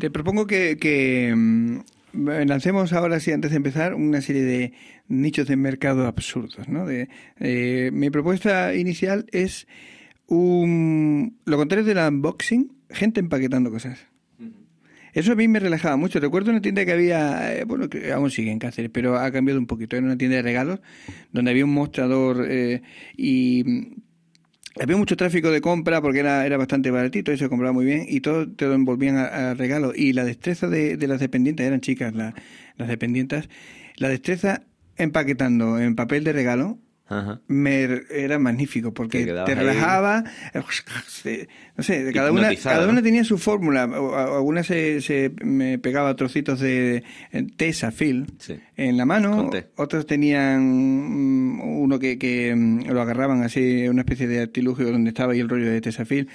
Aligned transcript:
Te 0.00 0.10
propongo 0.10 0.46
que, 0.46 0.78
que 0.78 1.34
mm, 1.36 1.80
lancemos 2.46 2.94
ahora, 2.94 3.20
sí, 3.20 3.32
antes 3.32 3.50
de 3.50 3.58
empezar, 3.58 3.94
una 3.94 4.22
serie 4.22 4.42
de 4.42 4.72
nichos 5.08 5.46
de 5.46 5.56
mercado 5.56 6.06
absurdos. 6.06 6.68
¿no? 6.70 6.86
De, 6.86 7.10
eh, 7.38 7.90
mi 7.92 8.08
propuesta 8.08 8.74
inicial 8.74 9.26
es 9.30 9.68
un, 10.26 11.36
lo 11.44 11.58
contrario 11.58 11.84
del 11.84 11.98
unboxing, 11.98 12.72
gente 12.88 13.20
empaquetando 13.20 13.70
cosas. 13.70 13.98
Eso 15.12 15.32
a 15.32 15.34
mí 15.34 15.48
me 15.48 15.58
relajaba 15.58 15.96
mucho. 15.96 16.18
Recuerdo 16.18 16.50
una 16.50 16.62
tienda 16.62 16.84
que 16.86 16.92
había, 16.92 17.54
eh, 17.54 17.64
bueno, 17.64 17.90
que 17.90 18.12
aún 18.12 18.30
sigue 18.30 18.52
en 18.52 18.58
Cáceres, 18.58 18.90
pero 18.94 19.18
ha 19.18 19.30
cambiado 19.30 19.60
un 19.60 19.66
poquito. 19.66 19.96
Era 19.96 20.06
una 20.06 20.16
tienda 20.16 20.36
de 20.36 20.42
regalos 20.42 20.80
donde 21.32 21.50
había 21.50 21.64
un 21.64 21.74
mostrador 21.74 22.46
eh, 22.48 22.80
y 23.16 23.96
había 24.80 24.96
mucho 24.96 25.16
tráfico 25.16 25.50
de 25.50 25.60
compra 25.60 26.00
porque 26.00 26.20
era, 26.20 26.46
era 26.46 26.56
bastante 26.56 26.90
baratito 26.90 27.32
y 27.32 27.38
se 27.38 27.48
compraba 27.48 27.72
muy 27.72 27.84
bien 27.84 28.04
y 28.08 28.20
todo 28.20 28.50
te 28.50 28.66
lo 28.66 28.74
envolvían 28.74 29.16
a, 29.16 29.54
regalos. 29.54 29.96
Y 29.96 30.12
la 30.12 30.24
destreza 30.24 30.68
de, 30.68 30.96
de 30.96 31.06
las 31.08 31.20
dependientes, 31.20 31.66
eran 31.66 31.80
chicas 31.80 32.14
la- 32.14 32.34
las 32.76 32.88
dependientes, 32.88 33.48
la 33.96 34.08
destreza 34.08 34.62
empaquetando 34.96 35.78
en 35.80 35.96
papel 35.96 36.24
de 36.24 36.32
regalo 36.32 36.78
Ajá. 37.12 37.40
me 37.48 38.02
era 38.08 38.38
magnífico 38.38 38.94
porque 38.94 39.24
Te 39.26 39.32
ahí. 39.32 39.54
relajaba 39.54 40.22
se- 41.08 41.48
no 41.76 41.82
sé 41.82 42.10
cada 42.14 42.30
una 42.30 42.54
cada 42.54 42.86
una 42.88 43.02
tenía 43.02 43.24
su 43.24 43.36
fórmula 43.36 43.84
o- 43.86 44.14
a- 44.14 44.36
algunas 44.36 44.66
se, 44.66 45.00
se 45.00 45.32
me 45.44 45.78
pegaba 45.78 46.14
trocitos 46.14 46.60
de 46.60 47.02
eh, 47.32 47.46
tesafil 47.56 48.26
Sí. 48.38 48.60
en 48.76 48.96
la 48.96 49.04
mano 49.06 49.50
otros 49.76 50.06
tenían 50.06 50.62
mm, 50.62 51.60
uno 51.82 51.98
que, 51.98 52.16
que 52.18 52.54
mm, 52.54 52.86
lo 52.90 53.02
agarraban 53.02 53.42
así 53.42 53.88
una 53.88 54.02
especie 54.02 54.28
de 54.28 54.42
artilugio 54.42 54.90
donde 54.92 55.08
estaba 55.10 55.32
ahí 55.32 55.40
el 55.40 55.48
rollo 55.48 55.70
de 55.70 55.80
tesafil 55.80 56.28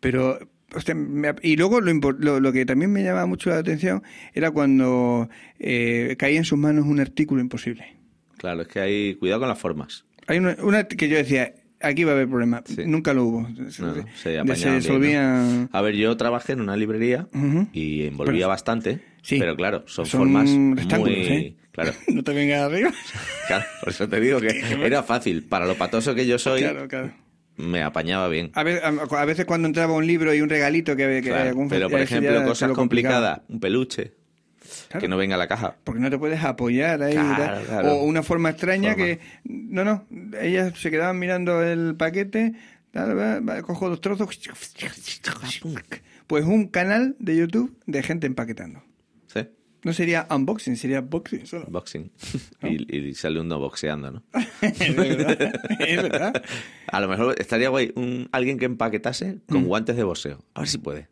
pero 0.00 0.38
hostia, 0.74 0.94
me- 0.94 1.34
y 1.42 1.56
luego 1.56 1.80
lo, 1.82 2.40
lo 2.40 2.52
que 2.52 2.64
también 2.64 2.90
me 2.90 3.02
llamaba 3.04 3.26
mucho 3.26 3.50
la 3.50 3.58
atención 3.58 4.02
era 4.32 4.50
cuando 4.50 5.28
eh, 5.58 6.16
caía 6.18 6.38
en 6.38 6.44
sus 6.46 6.58
manos 6.58 6.86
un 6.86 7.00
artículo 7.00 7.42
imposible 7.42 7.98
Claro, 8.38 8.62
es 8.62 8.68
que 8.68 8.80
hay 8.80 9.14
cuidado 9.14 9.38
con 9.42 9.48
las 9.50 9.58
formas. 9.60 10.04
Hay 10.32 10.38
una, 10.38 10.56
una 10.62 10.84
que 10.84 11.08
yo 11.08 11.16
decía, 11.16 11.54
aquí 11.80 12.04
va 12.04 12.12
a 12.12 12.14
haber 12.14 12.28
problema. 12.28 12.62
Sí. 12.66 12.82
Nunca 12.86 13.12
lo 13.14 13.24
hubo. 13.24 13.42
No, 13.42 13.48
no, 13.64 13.70
se 13.70 13.82
De- 13.84 14.04
se 14.14 14.38
apañaban 14.38 14.44
bien, 14.56 14.68
¿no? 14.70 14.74
resolvían. 14.76 15.68
A 15.72 15.80
ver, 15.82 15.94
yo 15.96 16.16
trabajé 16.16 16.52
en 16.52 16.60
una 16.60 16.76
librería 16.76 17.28
y 17.72 18.06
envolvía 18.06 18.32
Pero- 18.34 18.48
bastante, 18.48 19.00
Sí. 19.22 19.38
pero 19.38 19.54
claro, 19.56 19.84
son, 19.86 20.06
Son 20.06 20.20
formas 20.22 20.50
rectángulos, 20.76 21.16
muy... 21.16 21.26
¿eh? 21.28 21.56
Claro, 21.70 21.92
No 22.08 22.22
te 22.24 22.32
vengas 22.34 22.62
arriba. 22.62 22.90
claro, 23.46 23.64
por 23.80 23.88
eso 23.90 24.08
te 24.08 24.20
digo 24.20 24.40
que 24.40 24.48
era 24.84 25.02
fácil. 25.02 25.44
Para 25.44 25.66
lo 25.66 25.74
patoso 25.76 26.14
que 26.14 26.26
yo 26.26 26.38
soy, 26.38 26.60
Claro, 26.60 26.86
claro. 26.88 27.12
me 27.56 27.82
apañaba 27.82 28.28
bien. 28.28 28.50
A 28.54 28.62
veces, 28.62 28.82
a 28.84 29.24
veces 29.24 29.44
cuando 29.46 29.68
entraba 29.68 29.94
un 29.94 30.06
libro 30.06 30.34
y 30.34 30.40
un 30.40 30.48
regalito 30.48 30.96
que, 30.96 31.20
que 31.22 31.28
Claro, 31.30 31.48
algún 31.50 31.68
pero, 31.68 31.88
por 31.88 31.98
ya 31.98 32.04
ejemplo, 32.04 32.44
cosas 32.44 32.72
complicadas, 32.72 33.40
un 33.48 33.60
peluche, 33.60 34.12
Claro. 34.92 35.00
que 35.00 35.08
no 35.08 35.16
venga 35.16 35.34
a 35.34 35.38
la 35.38 35.48
caja. 35.48 35.76
Porque 35.84 36.00
no 36.00 36.10
te 36.10 36.18
puedes 36.18 36.42
apoyar 36.44 37.02
ahí. 37.02 37.14
Claro, 37.14 37.42
tal. 37.42 37.64
claro. 37.64 37.92
O 37.94 38.04
una 38.04 38.22
forma 38.22 38.50
extraña 38.50 38.90
Forma. 38.92 39.04
que... 39.06 39.20
No, 39.44 39.84
no. 39.84 40.06
Ellas 40.40 40.78
se 40.78 40.90
quedaban 40.90 41.18
mirando 41.18 41.62
el 41.62 41.94
paquete. 41.96 42.52
cojo 43.64 43.88
dos 43.88 44.00
trozos. 44.00 44.28
Pues 46.26 46.44
un 46.44 46.68
canal 46.68 47.16
de 47.18 47.36
YouTube 47.36 47.76
de 47.86 48.02
gente 48.02 48.26
empaquetando. 48.26 48.82
¿Sí? 49.26 49.46
No 49.84 49.92
sería 49.92 50.26
unboxing, 50.30 50.76
sería 50.76 51.00
boxing 51.00 51.46
solo. 51.46 51.66
Boxing. 51.68 52.10
Y, 52.62 52.96
y 53.08 53.14
sale 53.14 53.40
uno 53.40 53.58
boxeando, 53.58 54.10
¿no? 54.12 54.22
es 54.62 54.96
verdad. 54.96 55.52
Es 55.80 56.02
verdad. 56.02 56.42
A 56.86 57.00
lo 57.00 57.08
mejor 57.08 57.34
estaría 57.38 57.68
guay 57.68 57.92
un, 57.96 58.28
alguien 58.32 58.58
que 58.58 58.66
empaquetase 58.66 59.34
Mm. 59.48 59.52
con 59.52 59.64
guantes 59.64 59.96
de 59.96 60.04
boxeo. 60.04 60.44
A 60.54 60.60
ver 60.60 60.68
si 60.68 60.78
puede. 60.78 61.08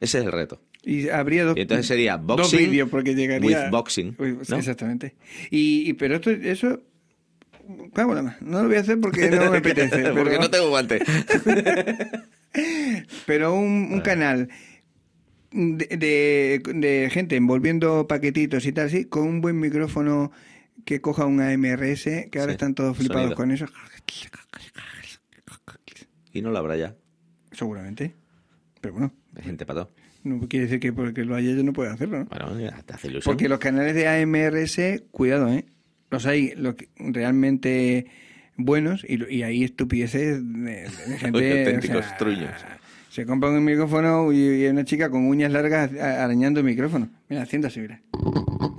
Ese 0.00 0.18
es 0.18 0.24
el 0.24 0.32
reto. 0.32 0.60
Y 0.82 1.08
habría 1.10 1.44
dos, 1.44 1.56
Y 1.56 1.60
entonces 1.60 1.86
sería 1.86 2.16
dos 2.16 2.38
boxing 2.38 2.70
vídeos 2.70 2.88
porque 2.88 3.14
llegaría... 3.14 3.64
with 3.64 3.70
boxing. 3.70 4.16
Exactamente. 4.56 5.14
Y, 5.50 5.90
y- 5.90 5.92
pero 5.94 6.16
esto, 6.16 6.30
eso... 6.30 6.80
No 8.40 8.62
lo 8.62 8.68
voy 8.68 8.76
a 8.76 8.80
hacer 8.80 8.98
porque 8.98 9.30
no 9.30 9.50
me 9.50 9.58
apetece. 9.58 9.90
pero, 10.02 10.14
Porque 10.14 10.38
no 10.38 10.50
tengo 10.50 10.70
guantes. 10.70 11.02
pero 13.26 13.54
un, 13.54 13.90
un 13.92 14.00
canal 14.00 14.48
de, 15.52 15.86
de, 15.96 16.62
de 16.74 17.10
gente 17.10 17.36
envolviendo 17.36 18.08
paquetitos 18.08 18.66
y 18.66 18.72
tal, 18.72 18.86
así, 18.86 19.04
con 19.04 19.26
un 19.28 19.40
buen 19.40 19.60
micrófono 19.60 20.32
que 20.84 21.00
coja 21.00 21.26
un 21.26 21.40
AMRS, 21.40 22.04
que 22.30 22.38
ahora 22.40 22.52
Sí, 22.52 22.54
están 22.54 22.74
todos 22.74 22.96
flipados 22.96 23.22
sonido. 23.22 23.36
con 23.36 23.50
eso. 23.52 23.66
Y 26.32 26.42
no 26.42 26.50
lo 26.50 26.58
habrá 26.58 26.76
ya. 26.76 26.94
Seguramente. 27.52 28.14
Pero 28.80 28.94
bueno, 28.94 29.12
Hay 29.36 29.42
gente 29.42 29.66
pato. 29.66 29.90
No 30.24 30.46
quiere 30.48 30.66
decir 30.66 30.80
que 30.80 30.92
porque 30.92 31.24
lo 31.24 31.34
haya 31.34 31.52
yo 31.52 31.62
no 31.62 31.72
pueda 31.72 31.92
hacerlo, 31.92 32.20
¿no? 32.20 32.24
Bueno, 32.26 32.58
ya 32.60 32.82
te 32.82 32.94
hace 32.94 33.08
ilusión. 33.08 33.32
Porque 33.32 33.48
los 33.48 33.58
canales 33.58 33.94
de 33.94 34.06
AMRS, 34.08 35.02
cuidado, 35.10 35.48
¿eh? 35.52 35.64
Los 36.10 36.26
hay 36.26 36.52
lo 36.56 36.76
que- 36.76 36.88
realmente 36.98 38.06
buenos 38.56 39.04
y, 39.08 39.22
y 39.34 39.42
hay 39.42 39.64
estupideces 39.64 40.40
de, 40.42 40.70
de 40.82 40.90
gente... 41.18 41.58
auténticos 41.58 42.16
truños. 42.18 42.50
Se 43.08 43.26
compra 43.26 43.50
un 43.50 43.64
micrófono 43.64 44.32
y, 44.32 44.36
y 44.38 44.64
hay 44.64 44.68
una 44.68 44.84
chica 44.84 45.10
con 45.10 45.26
uñas 45.26 45.50
largas 45.52 45.92
arañando 45.92 46.60
el 46.60 46.66
micrófono. 46.66 47.08
Mira, 47.28 47.42
haciendo 47.42 47.68
así, 47.68 47.80
mira. 47.80 48.00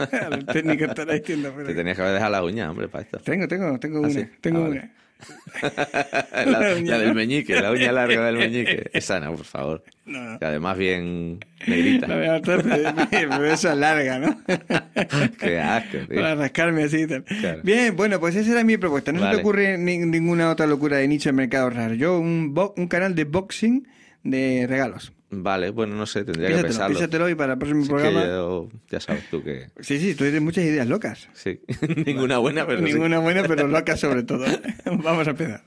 El 0.32 0.46
técnico 0.46 0.84
estará 0.86 1.12
diciendo... 1.14 1.52
Te 1.66 1.74
tenías 1.74 1.94
que 1.96 2.02
haber 2.02 2.14
dejado 2.14 2.32
la 2.32 2.42
uña, 2.42 2.70
hombre, 2.70 2.88
para 2.88 3.04
esto. 3.04 3.18
Tengo, 3.18 3.46
tengo, 3.46 3.78
tengo 3.78 3.98
¿Ah, 3.98 4.00
una. 4.02 4.10
sí? 4.10 4.26
Tengo 4.40 4.64
Ah, 4.64 4.68
vale. 4.68 4.90
la, 6.46 6.74
uña, 6.76 6.92
la 6.92 6.98
del 6.98 7.14
meñique, 7.14 7.60
la 7.60 7.70
uña 7.72 7.92
larga 7.92 8.26
del 8.26 8.36
meñique. 8.36 8.90
Esa 8.92 9.20
no, 9.20 9.34
por 9.34 9.44
favor. 9.44 9.84
No. 10.06 10.38
Que 10.38 10.44
además 10.44 10.76
bien 10.76 11.38
negrita. 11.66 12.06
La 12.08 12.40
pero 12.42 13.44
esa 13.46 13.74
larga, 13.74 14.18
¿no? 14.18 14.40
Qué 15.38 15.58
asco, 15.60 15.98
tío. 16.08 16.20
Para 16.20 16.34
rascarme 16.34 16.84
así 16.84 17.02
y 17.02 17.06
tal. 17.06 17.24
Claro. 17.24 17.60
Bien, 17.62 17.94
bueno, 17.96 18.18
pues 18.20 18.34
esa 18.36 18.50
era 18.52 18.64
mi 18.64 18.76
propuesta. 18.76 19.12
No 19.12 19.20
se 19.20 19.36
te 19.36 19.40
ocurre 19.40 19.78
ni- 19.78 19.98
ninguna 19.98 20.50
otra 20.50 20.66
locura 20.66 20.96
de 20.96 21.08
nicho 21.08 21.28
de 21.28 21.32
mercado 21.34 21.70
raro. 21.70 21.94
Yo, 21.94 22.18
un, 22.18 22.54
bo- 22.54 22.74
un 22.76 22.88
canal 22.88 23.14
de 23.14 23.24
boxing 23.24 23.86
de 24.22 24.66
regalos. 24.68 25.12
Vale, 25.32 25.70
bueno, 25.70 25.94
no 25.94 26.06
sé, 26.06 26.24
tendría 26.24 26.48
que 26.48 26.54
Písatelo, 26.54 26.68
pensarlo. 26.72 26.96
písatelo 26.96 27.28
y 27.28 27.34
para 27.36 27.52
el 27.52 27.58
próximo 27.58 27.82
Sí, 27.84 27.88
que 27.88 27.94
programa. 27.94 28.26
yo- 28.26 28.68
ya 28.90 28.98
sabes 29.00 29.30
tú 29.30 29.42
que... 29.44 29.68
Sí, 29.80 29.98
sí, 30.00 30.14
tú 30.14 30.24
tienes 30.24 30.42
muchas 30.42 30.64
ideas 30.64 30.88
locas. 30.88 31.28
Sí, 31.34 31.60
ninguna 32.06 32.38
buena, 32.38 32.66
pero 32.66 32.78
sí. 32.84 32.92
Ninguna 32.92 33.20
buena, 33.20 33.44
pero 33.44 33.68
locas 33.68 34.00
sobre 34.00 34.24
todo. 34.24 34.44
Vamos 34.86 35.26
a 35.28 35.30
empezar. 35.30 35.62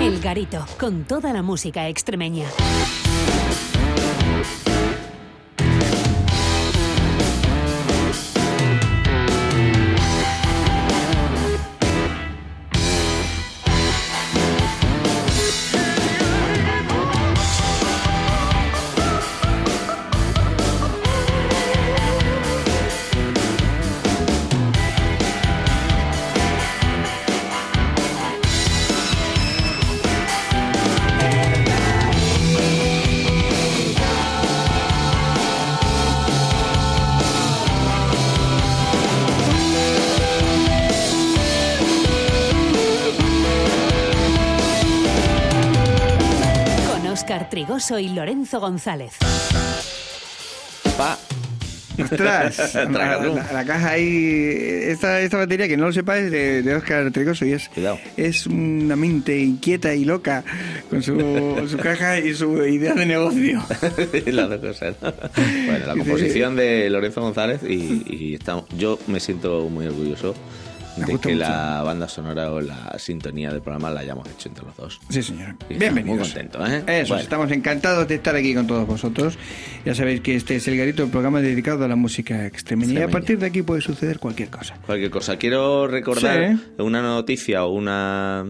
El 0.00 0.20
Garito, 0.20 0.66
con 0.78 1.04
toda 1.04 1.32
la 1.32 1.42
música 1.42 1.88
extremeña. 1.88 2.46
Trigoso 47.74 47.98
y 47.98 48.08
Lorenzo 48.10 48.60
González. 48.60 49.14
Pa. 50.96 51.18
Ostras, 52.00 52.72
la, 52.92 53.18
la- 53.18 53.52
la 53.52 53.64
caja 53.64 53.90
ahí, 53.90 54.30
esta, 54.84 55.20
esta 55.20 55.38
batería 55.38 55.66
que 55.66 55.76
no 55.76 55.86
lo 55.86 55.92
sepáis 55.92 56.30
de, 56.30 56.62
de 56.62 56.74
Oscar 56.76 57.10
Trigoso 57.10 57.44
y 57.44 57.52
es, 57.52 57.68
Cuidado. 57.70 57.98
es 58.16 58.46
una 58.46 58.94
mente 58.94 59.36
inquieta 59.40 59.92
y 59.92 60.04
loca 60.04 60.44
con 60.88 61.02
su, 61.02 61.16
su 61.68 61.76
caja 61.78 62.20
y 62.20 62.32
su 62.34 62.64
idea 62.64 62.94
de 62.94 63.06
negocio. 63.06 63.60
Las 64.26 64.48
dos 64.50 64.60
cosas. 64.60 64.94
¿no? 65.02 65.12
Bueno, 65.66 65.86
la 65.86 65.94
composición 65.96 66.54
de 66.54 66.88
Lorenzo 66.90 67.22
González 67.22 67.60
y, 67.68 68.04
y 68.08 68.34
estamos- 68.34 68.66
yo 68.78 69.00
me 69.08 69.18
siento 69.18 69.68
muy 69.68 69.86
orgulloso 69.88 70.32
Me 70.96 71.06
de 71.06 71.18
que 71.18 71.28
mucho. 71.34 71.38
la 71.40 71.82
banda 71.82 72.08
sonora 72.08 72.52
o 72.52 72.60
la 72.60 72.96
sintonía 72.98 73.50
del 73.50 73.62
programa 73.62 73.90
la 73.90 74.00
hayamos 74.00 74.28
hecho 74.28 74.48
entre 74.48 74.64
los 74.64 74.76
dos. 74.76 75.00
Sí, 75.08 75.22
señor. 75.22 75.56
Bienvenidos. 75.68 76.06
Muy 76.06 76.18
contento, 76.18 76.64
¿eh? 76.66 76.84
Eso, 76.86 77.08
Bueno. 77.14 77.22
estamos 77.22 77.50
encantados 77.50 78.06
de 78.06 78.14
estar 78.16 78.36
aquí 78.36 78.54
con 78.54 78.66
todos 78.66 78.86
vosotros. 78.86 79.36
Ya 79.84 79.94
sabéis 79.94 80.20
que 80.20 80.36
este 80.36 80.56
es 80.56 80.68
el 80.68 80.76
Garito, 80.76 81.02
el 81.02 81.10
programa 81.10 81.40
dedicado 81.40 81.84
a 81.84 81.88
la 81.88 81.96
música 81.96 82.46
extremeña. 82.46 83.00
Y 83.00 83.02
a 83.02 83.08
partir 83.08 83.38
de 83.38 83.46
aquí 83.46 83.62
puede 83.62 83.80
suceder 83.80 84.18
cualquier 84.18 84.50
cosa. 84.50 84.76
Cualquier 84.86 85.10
cosa. 85.10 85.36
Quiero 85.36 85.86
recordar 85.88 86.56
Sí. 86.56 86.62
una 86.78 87.02
noticia 87.02 87.64
o 87.64 87.72
una. 87.72 88.44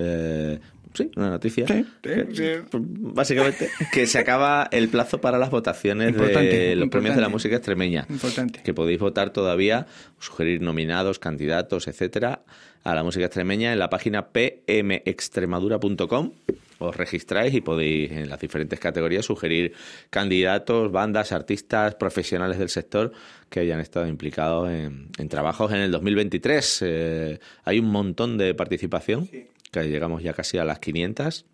eh, 0.00 0.60
sí, 0.94 1.10
una 1.16 1.30
noticia. 1.30 1.66
Sí, 1.66 1.84
Que- 2.02 2.26
sí, 2.32 2.36
sí. 2.36 2.44
Básicamente, 2.72 3.68
que 3.92 4.06
se 4.06 4.18
acaba 4.18 4.68
el 4.72 4.88
plazo 4.88 5.20
para 5.20 5.38
las 5.38 5.50
votaciones 5.50 6.10
Importante, 6.10 6.56
de 6.56 6.76
los 6.76 6.88
premios 6.88 7.14
de 7.16 7.22
la 7.22 7.28
música 7.28 7.56
extremeña. 7.56 8.06
Importante. 8.08 8.60
Que 8.62 8.72
podéis 8.74 9.00
votar 9.00 9.30
todavía, 9.32 9.86
sugerir 10.18 10.60
nominados, 10.62 11.18
candidatos, 11.18 11.88
etcétera, 11.88 12.42
a 12.84 12.94
la 12.94 13.02
música 13.04 13.26
extremeña 13.26 13.72
en 13.72 13.78
la 13.78 13.88
página 13.90 14.28
pmextremadura.com. 14.28 16.32
Os 16.78 16.96
registráis 16.96 17.54
y 17.54 17.60
podéis 17.60 18.10
en 18.10 18.28
las 18.28 18.40
diferentes 18.40 18.80
categorías 18.80 19.24
sugerir 19.24 19.72
candidatos, 20.10 20.90
bandas, 20.90 21.30
artistas, 21.30 21.94
profesionales 21.94 22.58
del 22.58 22.70
sector 22.70 23.12
que 23.48 23.60
hayan 23.60 23.78
estado 23.78 24.08
implicados 24.08 24.68
en, 24.68 25.06
en 25.16 25.28
trabajos 25.28 25.70
en 25.70 25.78
el 25.78 25.92
2023. 25.92 26.78
Eh, 26.84 27.38
hay 27.64 27.78
un 27.78 27.86
montón 27.88 28.36
de 28.36 28.52
participación, 28.54 29.28
que 29.72 29.88
llegamos 29.88 30.22
ya 30.22 30.32
casi 30.32 30.58
a 30.58 30.64
las 30.64 30.78
500 30.78 31.46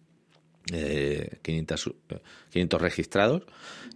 eh, 0.72 1.38
500, 1.42 1.86
eh, 2.10 2.18
500 2.50 2.82
registrados. 2.82 3.42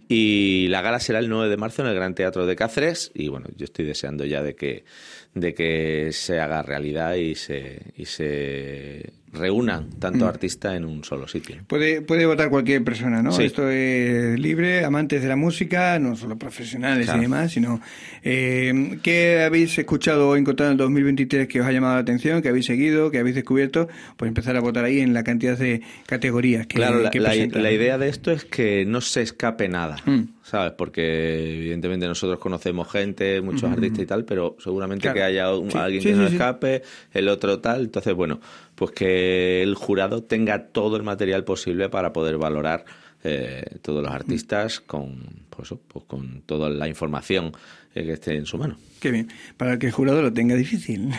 Y 0.07 0.67
la 0.69 0.81
gala 0.81 0.99
será 0.99 1.19
el 1.19 1.29
9 1.29 1.49
de 1.49 1.57
marzo 1.57 1.81
en 1.81 1.89
el 1.89 1.95
Gran 1.95 2.15
Teatro 2.15 2.45
de 2.45 2.55
Cáceres. 2.55 3.11
Y 3.13 3.27
bueno, 3.27 3.47
yo 3.55 3.65
estoy 3.65 3.85
deseando 3.85 4.25
ya 4.25 4.41
de 4.41 4.55
que, 4.55 4.85
de 5.33 5.53
que 5.53 6.09
se 6.11 6.39
haga 6.39 6.61
realidad 6.61 7.15
y 7.15 7.35
se, 7.35 7.93
y 7.95 8.05
se 8.05 9.13
reúnan 9.33 9.89
tanto 9.99 10.27
artistas 10.27 10.75
en 10.75 10.85
un 10.85 11.03
solo 11.03 11.27
sitio. 11.27 11.57
Puede, 11.67 12.01
puede 12.01 12.25
votar 12.25 12.49
cualquier 12.49 12.83
persona, 12.83 13.21
¿no? 13.23 13.31
Sí. 13.31 13.43
Esto 13.43 13.67
es 13.69 14.39
libre, 14.39 14.85
amantes 14.85 15.21
de 15.21 15.27
la 15.27 15.35
música, 15.35 15.97
no 15.99 16.15
solo 16.15 16.37
profesionales 16.37 17.05
Claro. 17.05 17.19
y 17.19 17.23
demás, 17.23 17.51
sino 17.51 17.81
eh, 18.23 18.99
¿qué 19.01 19.41
habéis 19.43 19.77
escuchado 19.77 20.29
o 20.29 20.35
encontrado 20.35 20.71
en 20.71 20.73
el 20.73 20.77
2023 20.77 21.47
que 21.47 21.61
os 21.61 21.67
ha 21.67 21.71
llamado 21.71 21.95
la 21.95 22.01
atención, 22.01 22.41
que 22.41 22.49
habéis 22.49 22.65
seguido, 22.65 23.11
que 23.11 23.17
habéis 23.19 23.35
descubierto? 23.35 23.87
Pues 24.17 24.27
empezar 24.29 24.55
a 24.55 24.59
votar 24.61 24.85
ahí 24.85 24.99
en 24.99 25.13
la 25.13 25.23
cantidad 25.23 25.57
de 25.57 25.81
categorías 26.05 26.67
que, 26.67 26.75
claro, 26.75 26.99
la, 26.99 27.09
que 27.11 27.19
la- 27.19 27.33
la 27.35 27.71
idea 27.71 27.97
de 27.97 28.09
esto 28.09 28.31
es 28.31 28.45
que 28.45 28.85
no 28.85 29.01
se 29.01 29.21
escape 29.23 29.67
nada, 29.67 29.97
Mm. 30.05 30.21
¿Sabes? 30.43 30.73
Porque 30.73 31.55
evidentemente 31.57 32.05
nosotros 32.05 32.37
conocemos 32.39 32.91
gente, 32.91 33.41
muchos 33.41 33.71
artistas 33.71 33.99
y 34.03 34.05
tal, 34.05 34.25
pero 34.25 34.55
seguramente 34.59 35.01
Claro. 35.03 35.15
que 35.15 35.23
haya 35.23 35.55
un- 35.55 35.71
Sí, 35.71 35.77
alguien 35.77 36.01
sí, 36.03 36.09
que 36.09 36.15
no 36.15 36.23
sí, 36.23 36.29
sí. 36.29 36.35
escape, 36.35 36.81
el 37.13 37.29
otro 37.29 37.59
tal. 37.59 37.81
Entonces, 37.81 38.13
bueno, 38.13 38.39
pues 38.75 38.91
que 38.91 39.61
el 39.63 39.75
jurado 39.75 40.23
tenga 40.23 40.67
todo 40.67 40.97
el 40.97 41.03
material 41.03 41.43
posible 41.43 41.89
para 41.89 42.11
poder 42.13 42.37
valorar 42.37 42.85
eh, 43.23 43.77
todos 43.81 44.03
los 44.03 44.11
artistas 44.11 44.79
con, 44.79 45.17
pues, 45.49 45.73
pues 45.87 46.05
con 46.05 46.41
toda 46.45 46.69
la 46.69 46.87
información 46.87 47.51
eh, 47.95 48.03
que 48.03 48.13
esté 48.13 48.35
en 48.35 48.45
su 48.45 48.57
mano. 48.57 48.75
Qué 48.99 49.11
bien, 49.11 49.27
para 49.57 49.77
que 49.77 49.87
el 49.87 49.91
jurado 49.91 50.21
lo 50.21 50.33
tenga 50.33 50.55
difícil. 50.55 51.11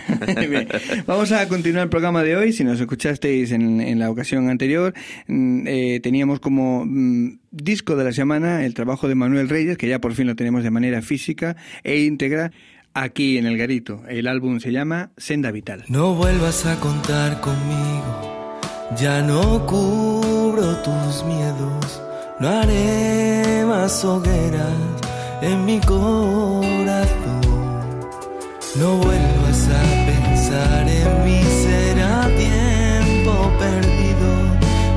Vamos 1.06 1.32
a 1.32 1.46
continuar 1.48 1.84
el 1.84 1.90
programa 1.90 2.22
de 2.22 2.36
hoy. 2.36 2.52
Si 2.52 2.64
nos 2.64 2.80
escuchasteis 2.80 3.52
en, 3.52 3.80
en 3.80 3.98
la 3.98 4.10
ocasión 4.10 4.48
anterior, 4.48 4.94
mm, 5.28 5.66
eh, 5.66 6.00
teníamos 6.02 6.40
como 6.40 6.84
mm, 6.84 7.38
disco 7.50 7.94
de 7.96 8.04
la 8.04 8.12
semana 8.12 8.64
el 8.64 8.74
trabajo 8.74 9.06
de 9.06 9.14
Manuel 9.14 9.48
Reyes, 9.48 9.78
que 9.78 9.88
ya 9.88 10.00
por 10.00 10.14
fin 10.14 10.26
lo 10.26 10.34
tenemos 10.34 10.64
de 10.64 10.70
manera 10.70 11.02
física 11.02 11.56
e 11.82 12.00
íntegra 12.00 12.52
aquí 12.94 13.38
en 13.38 13.46
el 13.46 13.58
Garito. 13.58 14.02
El 14.08 14.26
álbum 14.26 14.60
se 14.60 14.72
llama 14.72 15.10
Senda 15.16 15.50
Vital. 15.50 15.84
No 15.88 16.14
vuelvas 16.14 16.64
a 16.66 16.80
contar 16.80 17.40
conmigo, 17.40 18.58
ya 18.98 19.22
no 19.22 19.66
cubro 20.54 20.76
tus 20.82 21.24
miedos, 21.24 22.00
no 22.38 22.48
haré 22.48 23.64
más 23.66 24.04
hogueras 24.04 24.78
en 25.40 25.64
mi 25.64 25.80
corazón. 25.80 27.10
No 28.76 28.96
vuelvas 28.98 29.68
a 29.68 29.82
pensar 30.06 30.88
en 30.88 31.24
mí, 31.24 31.42
será 31.64 32.28
tiempo 32.36 33.32
perdido. 33.58 34.28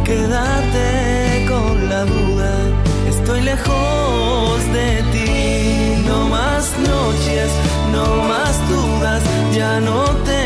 Quédate 0.04 1.46
con 1.48 1.90
la 1.90 2.06
duda, 2.06 2.54
estoy 3.10 3.42
lejos 3.42 4.60
de 4.74 5.04
ti. 5.14 6.04
No 6.08 6.28
más 6.28 6.72
noches, 6.80 7.50
no 7.92 8.06
más 8.24 8.56
dudas, 8.70 9.24
ya 9.56 9.80
no 9.80 10.06
temo 10.24 10.37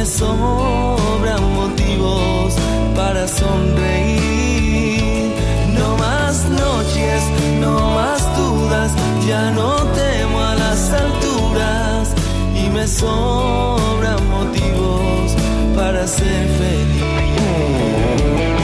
me 0.00 0.06
sobran 0.06 1.42
motivos 1.54 2.54
para 2.96 3.28
sonreír. 3.28 5.30
No 5.78 5.94
más 5.98 6.48
noches, 6.48 7.22
no 7.60 7.90
más 7.90 8.22
dudas, 8.34 8.92
ya 9.28 9.50
no 9.50 9.76
temo 10.00 10.40
a 10.40 10.54
las 10.54 10.90
alturas 10.90 12.14
y 12.54 12.70
me 12.70 12.88
sobran 12.88 14.26
motivos 14.30 15.36
para 15.76 16.06
ser 16.06 16.48
feliz. 16.60 18.59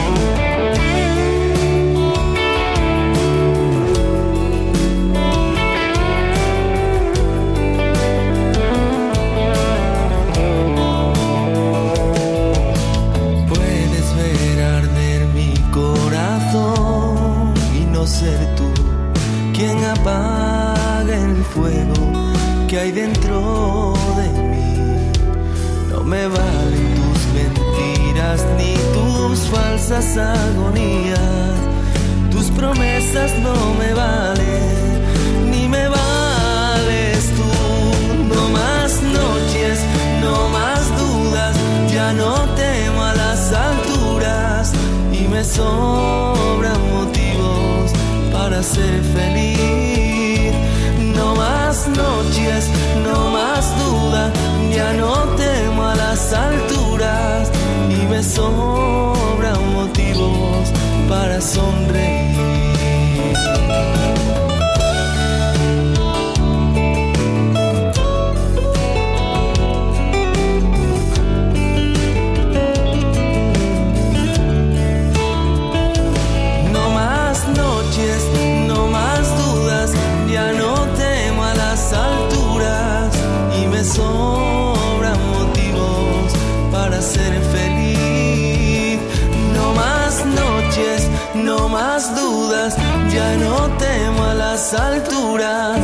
Alturas 94.73 95.77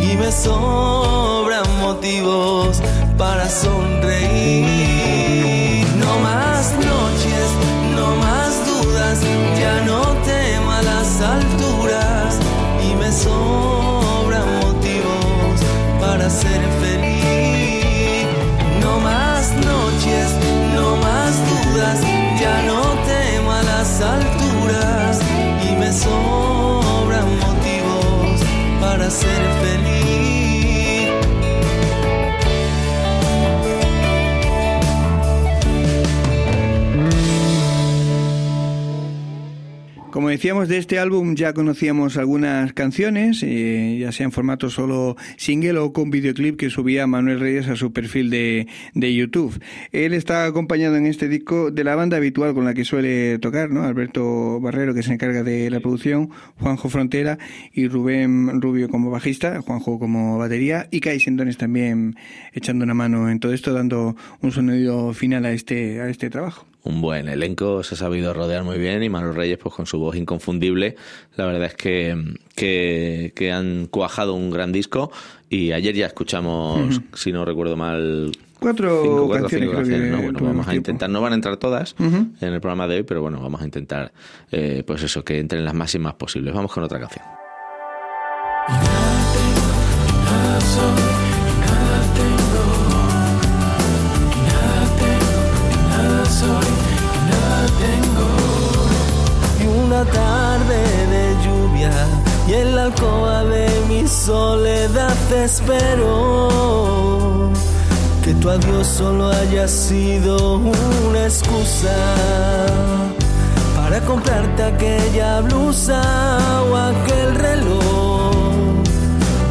y 0.00 0.16
me 0.16 0.32
sobran 0.32 1.64
motivos 1.80 2.80
para 3.16 3.48
sonreír. 3.48 3.93
Decíamos, 40.44 40.68
de 40.68 40.76
este 40.76 40.98
álbum 40.98 41.36
ya 41.36 41.54
conocíamos 41.54 42.18
algunas 42.18 42.74
canciones, 42.74 43.42
eh, 43.42 43.96
ya 43.98 44.12
sea 44.12 44.24
en 44.24 44.30
formato 44.30 44.68
solo 44.68 45.16
single 45.38 45.78
o 45.78 45.94
con 45.94 46.10
videoclip 46.10 46.58
que 46.58 46.68
subía 46.68 47.06
Manuel 47.06 47.40
Reyes 47.40 47.66
a 47.68 47.76
su 47.76 47.94
perfil 47.94 48.28
de, 48.28 48.66
de 48.92 49.14
YouTube. 49.14 49.58
Él 49.90 50.12
está 50.12 50.44
acompañado 50.44 50.96
en 50.96 51.06
este 51.06 51.28
disco 51.28 51.70
de 51.70 51.82
la 51.82 51.94
banda 51.94 52.18
habitual 52.18 52.52
con 52.52 52.66
la 52.66 52.74
que 52.74 52.84
suele 52.84 53.38
tocar, 53.38 53.70
¿no? 53.70 53.84
Alberto 53.84 54.60
Barrero, 54.60 54.92
que 54.92 55.02
se 55.02 55.14
encarga 55.14 55.42
de 55.42 55.70
la 55.70 55.80
producción, 55.80 56.28
Juanjo 56.60 56.90
Frontera 56.90 57.38
y 57.72 57.88
Rubén 57.88 58.60
Rubio 58.60 58.90
como 58.90 59.10
bajista, 59.10 59.62
Juanjo 59.62 59.98
como 59.98 60.36
batería 60.36 60.88
y 60.90 61.00
Kai 61.00 61.20
Sendones 61.20 61.56
también 61.56 62.16
echando 62.52 62.84
una 62.84 62.92
mano 62.92 63.30
en 63.30 63.40
todo 63.40 63.54
esto, 63.54 63.72
dando 63.72 64.14
un 64.42 64.52
sonido 64.52 65.14
final 65.14 65.46
a 65.46 65.52
este, 65.52 66.02
a 66.02 66.10
este 66.10 66.28
trabajo 66.28 66.66
un 66.84 67.00
buen 67.00 67.28
elenco, 67.28 67.82
se 67.82 67.94
ha 67.94 67.98
sabido 67.98 68.32
rodear 68.32 68.62
muy 68.62 68.78
bien 68.78 69.02
y 69.02 69.08
Manuel 69.08 69.34
Reyes, 69.34 69.58
pues 69.58 69.74
con 69.74 69.86
su 69.86 69.98
voz 69.98 70.16
inconfundible, 70.16 70.96
la 71.36 71.46
verdad 71.46 71.64
es 71.64 71.74
que, 71.74 72.36
que, 72.54 73.52
han 73.52 73.86
cuajado 73.86 74.34
un 74.34 74.50
gran 74.50 74.70
disco 74.70 75.10
y 75.48 75.72
ayer 75.72 75.94
ya 75.94 76.06
escuchamos, 76.06 77.00
si 77.14 77.32
no 77.32 77.44
recuerdo 77.44 77.76
mal, 77.76 78.32
cuatro, 78.60 79.28
canciones, 79.30 80.10
¿no? 80.10 80.22
Bueno, 80.22 80.38
vamos 80.42 80.68
a 80.68 80.74
intentar, 80.74 81.08
no 81.08 81.20
van 81.20 81.32
a 81.32 81.36
entrar 81.36 81.56
todas 81.56 81.96
en 81.98 82.34
el 82.40 82.60
programa 82.60 82.86
de 82.86 82.96
hoy, 82.96 83.02
pero 83.02 83.22
bueno, 83.22 83.40
vamos 83.40 83.62
a 83.62 83.64
intentar, 83.64 84.12
eh, 84.52 84.82
pues 84.86 85.02
eso, 85.02 85.24
que 85.24 85.38
entren 85.38 85.64
las 85.64 85.74
máximas 85.74 86.14
posibles. 86.14 86.54
Vamos 86.54 86.72
con 86.72 86.82
otra 86.84 87.00
canción. 87.00 87.24
Tarde 100.04 100.80
de 101.14 101.36
lluvia 101.44 101.92
y 102.46 102.52
en 102.54 102.76
la 102.76 102.84
alcoba 102.84 103.44
de 103.44 103.68
mi 103.88 104.06
soledad 104.06 105.14
te 105.28 105.44
espero. 105.44 106.50
Que 108.22 108.34
tu 108.34 108.48
adiós 108.50 108.86
solo 108.86 109.28
haya 109.28 109.68
sido 109.68 110.56
una 110.56 111.24
excusa 111.24 111.94
para 113.76 114.00
comprarte 114.00 114.62
aquella 114.62 115.40
blusa 115.42 116.00
o 116.70 116.76
aquel 116.76 117.34
reloj, 117.34 118.82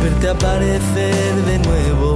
verte 0.02 0.30
aparecer 0.30 1.36
de 1.46 1.60
nuevo. 1.60 2.16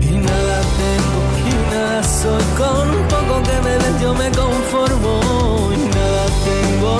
Y 0.00 0.16
nada 0.16 0.60
tengo 0.82 1.22
y 1.46 1.52
nada 1.74 2.02
soy. 2.02 2.44
Con 2.56 2.88
poco 3.08 3.42
que 3.44 3.56
me 3.64 3.74
des 3.78 4.00
yo 4.02 4.14
me 4.14 4.30
conformo 4.30 5.57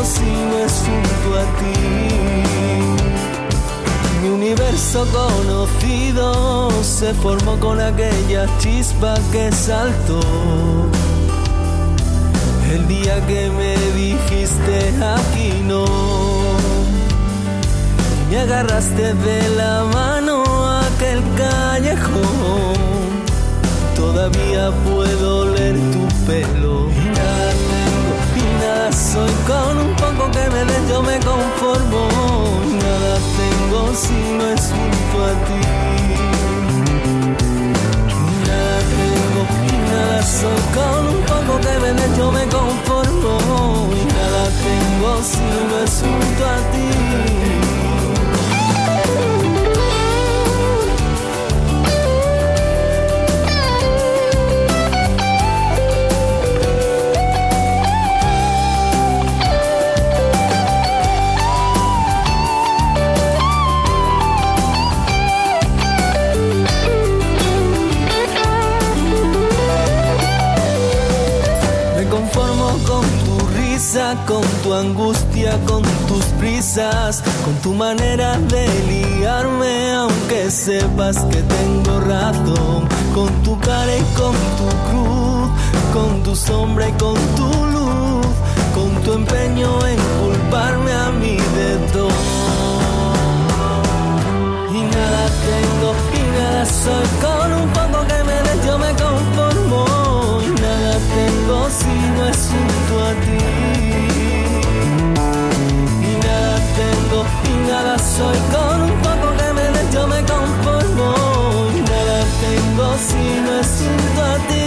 si 0.04 0.30
no 0.48 0.58
es 0.58 0.72
junto 0.86 1.38
a 1.38 1.44
ti. 1.58 1.78
Mi 4.22 4.28
universo 4.28 5.06
conocido 5.12 6.70
se 6.82 7.14
formó 7.14 7.58
con 7.60 7.80
aquella 7.80 8.46
chispa 8.58 9.14
que 9.32 9.52
saltó. 9.52 10.20
El 12.72 12.86
día 12.88 13.24
que 13.26 13.50
me 13.50 13.76
dijiste 13.94 14.92
aquí 15.16 15.62
no, 15.64 15.84
me 18.30 18.38
agarraste 18.38 19.14
de 19.14 19.48
la 19.56 19.84
mano 19.84 20.42
aquel 20.80 21.22
callejón. 21.36 22.76
Todavía 23.96 24.70
puedo 24.84 25.46
leer 25.54 25.76
tu 25.92 26.08
pelo 26.26 26.97
soy 29.12 29.32
con 29.46 29.78
un 29.78 29.94
poco 29.96 30.30
que 30.30 30.44
me 30.50 30.64
des 30.64 30.88
yo 30.88 31.02
me 31.02 31.18
conformo. 31.20 32.08
Nada 32.82 33.14
tengo 33.38 33.94
si 33.94 34.18
no 34.36 34.44
es 34.54 34.64
junto 34.74 35.16
a 35.24 35.32
ti. 35.46 35.60
Nada 38.46 38.78
tengo 38.98 39.42
y 39.66 39.76
nada 39.90 40.22
soy 40.22 40.62
con 40.76 41.00
un 41.14 41.22
poco 41.32 41.60
que 41.64 41.74
me 41.82 41.92
des 41.98 42.18
yo 42.18 42.30
me 42.32 42.44
conformo. 42.56 43.32
Nada 44.16 44.44
tengo 44.66 45.10
si 45.22 45.46
no 45.68 45.78
es 45.84 46.02
junto 46.02 46.42
a 46.44 46.58
ti. 46.72 47.57
Con 74.26 74.42
tu 74.62 74.72
angustia, 74.72 75.58
con 75.66 75.82
tus 76.06 76.24
prisas, 76.38 77.22
con 77.44 77.54
tu 77.56 77.74
manera 77.74 78.38
de 78.38 78.66
liarme, 78.88 79.92
aunque 79.92 80.50
sepas 80.50 81.18
que 81.26 81.42
tengo 81.42 82.00
razón, 82.00 82.88
con 83.14 83.28
tu 83.42 83.58
cara 83.60 83.96
y 83.96 84.02
con 84.16 84.34
tu 84.58 84.68
cruz, 84.88 85.50
con 85.92 86.22
tu 86.22 86.34
sombra 86.34 86.88
y 86.88 86.92
con 86.92 87.16
tu 87.36 87.48
luz, 87.74 88.26
con 88.74 89.02
tu 89.02 89.12
empeño 89.12 89.86
en 89.86 89.98
culparme 90.22 90.92
a 90.92 91.10
mí 91.10 91.36
de 91.36 91.76
todo. 91.92 92.08
Y 94.72 94.80
nada 94.96 95.24
tengo 95.48 95.92
y 96.14 96.22
nada 96.38 96.64
soy, 96.64 97.08
con 97.20 97.52
un 97.52 97.68
poco 97.70 98.06
que 98.06 98.24
me 98.24 98.36
des 98.46 98.66
yo 98.66 98.78
me 98.78 98.94
soy 108.18 108.38
con 108.50 108.82
un 108.82 108.96
poco 109.06 109.28
que 109.38 109.48
me 109.52 109.66
des 109.74 109.94
yo 109.94 110.06
me 110.08 110.20
conformo. 110.32 111.08
Nada 111.90 112.18
tengo 112.42 112.86
si 113.08 113.22
no 113.44 113.52
es 113.60 113.70
junto 113.78 114.20
a 114.32 114.36
ti. 114.48 114.66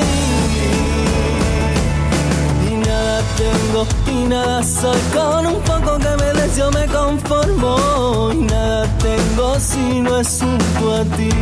Y 2.70 2.74
nada 2.88 3.17
tengo 3.41 3.81
y 4.08 4.27
nada 4.34 4.63
soy. 4.63 5.01
Con 5.13 5.48
un 5.48 5.62
poco 5.70 5.98
que 6.03 6.13
me 6.22 6.29
des 6.39 6.55
yo 6.55 6.72
me 6.72 6.86
conformo. 6.88 8.31
Y 8.34 8.38
nada 8.53 8.88
tengo 9.08 9.60
si 9.60 10.00
no 10.00 10.17
es 10.22 10.39
junto 10.39 10.96
a 11.00 11.03
ti. 11.17 11.34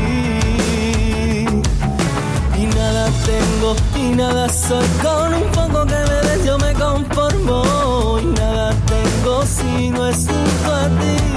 Y 2.61 2.65
nada 2.77 3.05
tengo 3.29 3.75
y 3.95 4.15
nada 4.15 4.49
soy. 4.49 4.87
Con 5.03 5.33
un 5.41 5.47
poco 5.51 5.85
que 5.85 5.99
me 6.09 6.17
des 6.27 6.43
yo 6.43 6.57
me 6.57 6.73
conformo. 6.73 8.17
Y 8.19 8.25
nada 8.41 8.73
tengo 8.93 9.45
si 9.45 9.89
no 9.89 10.07
es 10.07 10.17
junto 10.27 10.73
a 10.73 10.87
ti 11.01 11.28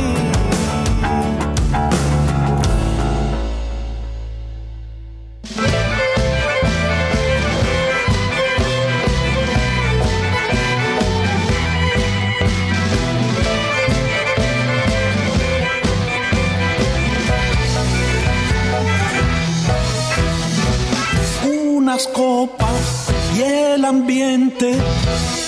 copas 22.00 23.10
y 23.36 23.42
el 23.42 23.84
ambiente 23.84 24.74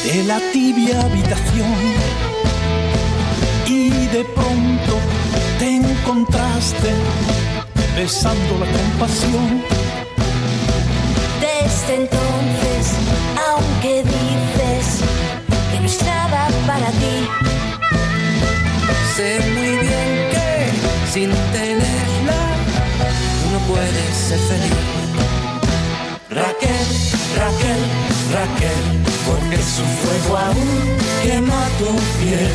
de 0.05 0.25
la 0.25 0.39
tibia 0.53 1.01
habitación. 1.01 1.75
Y 3.67 3.89
de 3.89 4.25
pronto 4.35 4.99
te 5.59 5.77
encontraste 5.77 6.91
besando 7.97 8.59
la 8.59 8.67
compasión. 8.67 9.63
Desde 11.41 11.95
entonces, 12.03 12.93
aunque 13.49 14.03
dices 14.03 15.01
que 15.73 15.81
no 15.81 15.87
estaba 15.87 16.49
para 16.67 16.91
ti, 17.01 17.17
sé 19.17 19.41
muy 19.55 19.79
bien 19.79 20.11
que 20.33 21.11
sin 21.11 21.31
tenerla 21.53 22.41
uno 23.49 23.59
puede 23.67 24.03
ser 24.13 24.39
feliz. 24.41 25.24
Raquel, 26.35 26.87
Raquel, 27.38 27.83
Raquel, 28.33 28.83
porque 29.25 29.57
su 29.57 29.85
fuego 30.03 30.37
aún 30.37 30.97
quema 31.23 31.69
tu 31.79 31.95
piel. 32.19 32.50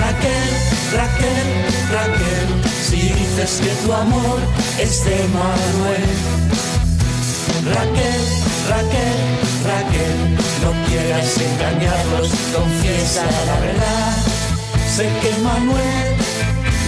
Raquel, 0.00 0.50
Raquel, 0.98 1.48
Raquel, 1.92 2.48
si 2.88 2.96
dices 2.96 3.60
que 3.62 3.70
tu 3.86 3.92
amor 3.92 4.40
es 4.80 5.04
de 5.04 5.16
Manuel. 5.28 6.10
Raquel, 7.72 8.22
Raquel, 8.68 9.18
Raquel, 9.70 10.16
no 10.64 10.70
quieras 10.88 11.36
engañarlos, 11.38 12.30
confiesa 12.52 13.22
la 13.46 13.60
verdad. 13.60 14.16
Sé 14.96 15.08
que 15.22 15.40
Manuel 15.40 16.16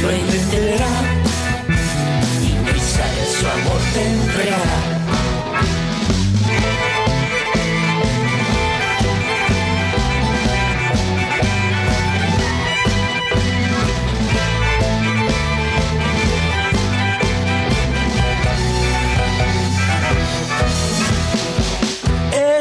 lo 0.02 0.10
entenderá 0.10 0.90
y 2.42 2.68
prisa 2.68 3.04
su 3.38 3.46
amor 3.46 3.80
te 3.94 4.04
entregará. 4.06 4.89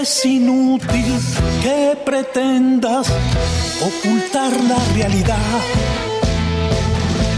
Es 0.01 0.23
inútil 0.23 1.19
que 1.61 1.97
pretendas 2.05 3.05
ocultar 3.81 4.51
la 4.63 4.77
realidad. 4.95 5.59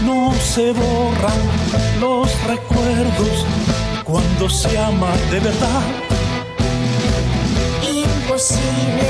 No 0.04 0.32
se 0.34 0.70
borran 0.70 1.40
los 2.00 2.28
recuerdos 2.46 3.46
cuando 4.04 4.48
se 4.48 4.78
ama 4.78 5.10
de 5.32 5.40
verdad. 5.40 5.82
Imposible 7.82 9.08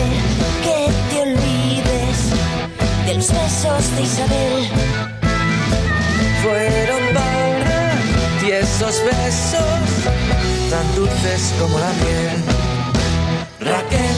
que 0.64 0.90
te 1.10 1.20
olvides 1.20 2.18
de 3.06 3.14
los 3.16 3.28
besos 3.28 3.96
de 3.96 4.02
Isabel. 4.02 4.68
Fueron 6.42 7.02
para 7.12 7.92
ti 8.40 8.50
esos 8.50 9.04
besos 9.04 9.82
tan 10.70 10.94
dulces 10.96 11.52
como 11.58 11.78
la 11.78 11.92
miel. 11.92 12.71
Raquel, 13.64 14.16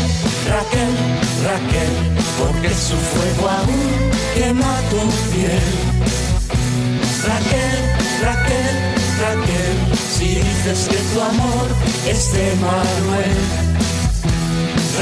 Raquel, 0.48 0.92
Raquel, 1.44 1.92
porque 2.38 2.70
su 2.70 2.96
fuego 2.96 3.50
aún 3.50 4.10
quema 4.34 4.80
tu 4.88 4.96
piel. 5.30 5.60
Raquel, 7.28 7.76
Raquel, 8.22 8.76
Raquel, 9.20 9.76
si 10.16 10.26
dices 10.36 10.88
que 10.88 10.96
tu 10.96 11.20
amor 11.20 11.66
es 12.08 12.32
de 12.32 12.54
Manuel. 12.56 13.36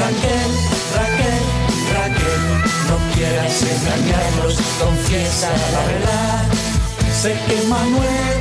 Raquel, 0.00 0.50
Raquel, 0.96 1.42
Raquel, 1.94 2.42
no 2.88 3.14
quieras 3.14 3.62
engañarlos, 3.62 4.56
confiesa 4.80 5.50
la 5.72 5.86
verdad. 5.86 6.44
Sé 7.22 7.36
que 7.46 7.68
Manuel 7.68 8.36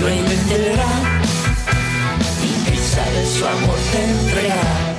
lo 0.00 0.08
entenderá 0.08 0.92
y 2.44 2.70
prisa 2.70 3.02
de 3.10 3.26
su 3.26 3.44
amor 3.44 3.78
te 3.90 4.04
entregará. 4.04 4.95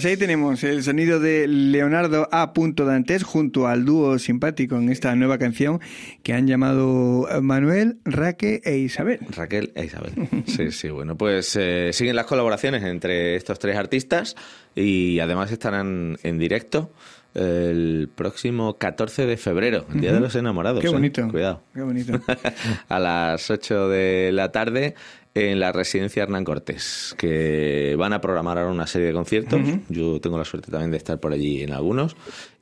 Pues 0.00 0.12
ahí 0.12 0.16
tenemos 0.16 0.64
el 0.64 0.82
sonido 0.82 1.20
de 1.20 1.46
Leonardo 1.46 2.26
A. 2.32 2.54
Dantes 2.54 3.22
junto 3.22 3.66
al 3.66 3.84
dúo 3.84 4.18
simpático 4.18 4.76
en 4.76 4.88
esta 4.88 5.14
nueva 5.14 5.36
canción 5.36 5.78
que 6.22 6.32
han 6.32 6.46
llamado 6.46 7.28
Manuel, 7.42 7.98
Raque 8.06 8.62
e 8.64 8.78
Isabel. 8.78 9.20
Raquel 9.28 9.72
e 9.74 9.84
Isabel. 9.84 10.12
Sí, 10.46 10.70
sí, 10.70 10.88
bueno, 10.88 11.18
pues 11.18 11.54
eh, 11.56 11.90
siguen 11.92 12.16
las 12.16 12.24
colaboraciones 12.24 12.82
entre 12.82 13.36
estos 13.36 13.58
tres 13.58 13.76
artistas 13.76 14.36
y 14.74 15.18
además 15.18 15.52
estarán 15.52 16.16
en 16.22 16.38
directo 16.38 16.90
el 17.34 18.08
próximo 18.14 18.78
14 18.78 19.26
de 19.26 19.36
febrero, 19.36 19.86
el 19.92 20.00
Día 20.00 20.12
de 20.12 20.20
los 20.20 20.34
Enamorados. 20.34 20.80
Qué 20.80 20.88
¿eh? 20.88 20.92
bonito. 20.92 21.28
Cuidado. 21.28 21.62
Qué 21.74 21.82
bonito. 21.82 22.20
a 22.88 22.98
las 22.98 23.50
8 23.50 23.88
de 23.88 24.32
la 24.32 24.50
tarde 24.50 24.94
en 25.34 25.60
la 25.60 25.72
residencia 25.72 26.22
Hernán 26.22 26.44
Cortés, 26.44 27.14
que 27.16 27.94
van 27.96 28.12
a 28.12 28.20
programar 28.20 28.58
ahora 28.58 28.70
una 28.70 28.86
serie 28.86 29.08
de 29.08 29.12
conciertos. 29.12 29.60
Yo 29.88 30.20
tengo 30.20 30.38
la 30.38 30.44
suerte 30.44 30.70
también 30.70 30.90
de 30.90 30.96
estar 30.96 31.20
por 31.20 31.32
allí 31.32 31.62
en 31.62 31.72
algunos. 31.72 32.16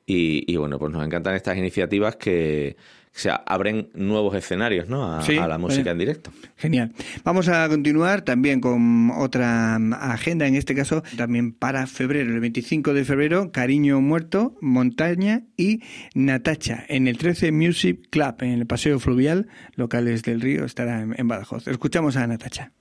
Y, 0.06 0.50
y 0.50 0.56
bueno, 0.56 0.78
pues 0.78 0.90
nos 0.92 1.04
encantan 1.04 1.34
estas 1.34 1.56
iniciativas 1.58 2.16
que 2.16 2.76
se 3.18 3.30
abren 3.46 3.88
nuevos 3.94 4.34
escenarios 4.37 4.88
¿no? 4.88 5.12
a, 5.12 5.22
Sí, 5.22 5.37
a 5.37 5.48
la 5.48 5.59
música 5.59 5.90
eh. 5.90 5.92
en 5.92 5.98
directo. 5.98 6.31
Genial. 6.57 6.92
Vamos 7.24 7.48
a 7.48 7.68
continuar 7.68 8.22
también 8.22 8.61
con 8.61 9.11
otra 9.11 9.78
mm, 9.78 9.92
agenda, 9.94 10.46
en 10.46 10.54
este 10.54 10.74
caso 10.74 11.02
también 11.16 11.52
para 11.52 11.87
febrero, 11.88 12.33
el 12.33 12.40
25 12.40 12.94
de 12.94 13.04
febrero, 13.04 13.50
Cariño 13.50 14.00
Muerto, 14.00 14.54
Montaña 14.61 15.42
y 15.57 15.83
Natacha, 16.14 16.85
en 16.88 17.09
el 17.09 17.18
13 17.18 17.50
Music 17.50 18.07
Club, 18.11 18.37
en 18.40 18.50
el 18.50 18.66
Paseo 18.66 19.00
Fluvial, 19.00 19.48
locales 19.74 20.22
del 20.22 20.40
río, 20.40 20.64
estará 20.64 21.00
en, 21.00 21.14
en 21.18 21.26
Badajoz. 21.26 21.66
Escuchamos 21.66 22.16
a 22.16 22.26
Natacha. 22.26 22.72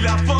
Soy 0.00 0.08
la 0.08 0.39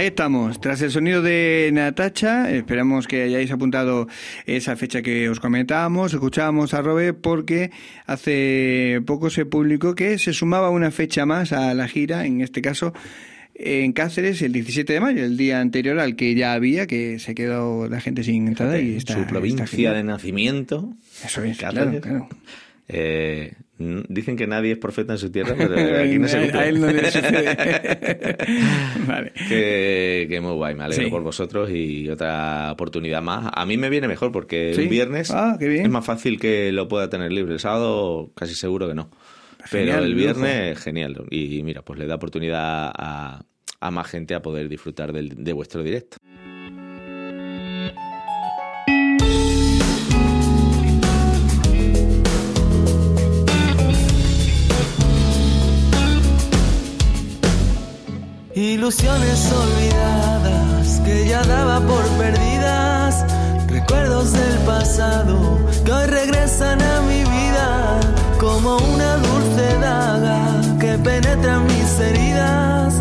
Ahí 0.00 0.06
estamos, 0.06 0.58
tras 0.62 0.80
el 0.80 0.90
sonido 0.90 1.20
de 1.20 1.68
Natacha, 1.74 2.50
esperamos 2.50 3.06
que 3.06 3.24
hayáis 3.24 3.50
apuntado 3.50 4.08
esa 4.46 4.74
fecha 4.74 5.02
que 5.02 5.28
os 5.28 5.40
comentábamos, 5.40 6.14
escuchábamos 6.14 6.72
a 6.72 6.80
Robe 6.80 7.12
porque 7.12 7.70
hace 8.06 9.02
poco 9.04 9.28
se 9.28 9.44
publicó 9.44 9.94
que 9.94 10.18
se 10.18 10.32
sumaba 10.32 10.70
una 10.70 10.90
fecha 10.90 11.26
más 11.26 11.52
a 11.52 11.74
la 11.74 11.86
gira, 11.86 12.24
en 12.24 12.40
este 12.40 12.62
caso 12.62 12.94
en 13.54 13.92
Cáceres 13.92 14.40
el 14.40 14.52
17 14.52 14.90
de 14.90 15.00
mayo, 15.00 15.22
el 15.22 15.36
día 15.36 15.60
anterior 15.60 15.98
al 15.98 16.16
que 16.16 16.34
ya 16.34 16.54
había, 16.54 16.86
que 16.86 17.18
se 17.18 17.34
quedó 17.34 17.86
la 17.86 18.00
gente 18.00 18.24
sin 18.24 18.48
entrada 18.48 18.78
y 18.78 18.96
está 18.96 19.12
Su 19.12 19.26
provincia 19.26 19.92
de 19.92 20.02
nacimiento. 20.02 20.94
Eso 21.22 21.42
es, 21.42 21.58
claro, 21.58 22.00
claro. 22.00 22.26
Eh, 22.92 23.52
dicen 24.08 24.36
que 24.36 24.46
nadie 24.46 24.72
es 24.72 24.78
profeta 24.78 25.12
en 25.12 25.18
su 25.18 25.30
tierra, 25.30 25.54
pero 25.56 25.74
aquí 26.02 26.18
no 26.18 26.26
se 26.28 26.40
cumple. 26.40 26.58
a 26.58 26.68
él 26.68 26.80
no 26.80 26.86
le 26.90 27.10
sucede. 27.10 27.56
vale. 29.06 29.32
Que, 29.48 30.26
que 30.28 30.40
muy 30.40 30.52
guay, 30.54 30.74
me 30.74 30.84
alegro 30.84 31.04
Sí. 31.04 31.10
por 31.10 31.22
vosotros 31.22 31.70
y 31.70 32.08
otra 32.08 32.72
oportunidad 32.72 33.22
más. 33.22 33.50
A 33.54 33.64
mí 33.66 33.76
me 33.76 33.88
viene 33.88 34.08
mejor 34.08 34.32
porque 34.32 34.72
¿Sí? 34.74 34.82
un 34.82 34.88
viernes 34.88 35.30
Ah, 35.30 35.56
es 35.60 35.88
más 35.88 36.04
fácil 36.04 36.38
que 36.40 36.72
lo 36.72 36.88
pueda 36.88 37.08
tener 37.08 37.32
libre. 37.32 37.54
El 37.54 37.60
sábado 37.60 38.32
casi 38.34 38.54
seguro 38.54 38.88
que 38.88 38.94
no. 38.94 39.10
Genial, 39.66 39.96
Pero 39.96 40.06
el 40.06 40.14
viernes, 40.14 40.78
genial. 40.78 41.24
Y 41.30 41.62
mira, 41.62 41.82
pues 41.82 41.98
le 41.98 42.06
da 42.06 42.14
oportunidad 42.16 42.90
a, 42.96 43.44
a 43.80 43.90
más 43.90 44.06
gente 44.08 44.34
a 44.34 44.40
poder 44.42 44.68
disfrutar 44.68 45.12
del- 45.12 45.44
de 45.44 45.52
vuestro 45.52 45.82
directo. 45.82 46.16
Ilusiones 58.54 59.52
olvidadas 59.52 61.00
que 61.04 61.28
ya 61.28 61.40
daba 61.44 61.78
por 61.86 62.04
perdidas. 62.18 63.24
Recuerdos 63.68 64.32
del 64.32 64.58
pasado 64.66 65.56
que 65.84 65.92
hoy 65.92 66.06
regresan 66.06 66.82
a 66.82 67.00
mi 67.02 67.22
vida 67.22 68.00
como 68.40 68.78
una 68.78 69.16
dulce 69.18 69.78
daga 69.80 70.60
que 70.80 70.98
penetra 70.98 71.56
en 71.58 71.66
mis 71.66 72.00
heridas, 72.00 72.94